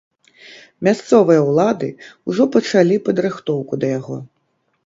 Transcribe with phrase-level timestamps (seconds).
[0.87, 1.89] Мясцовыя ўлады
[2.31, 4.17] ўжо пачалі падрыхтоўку да яго.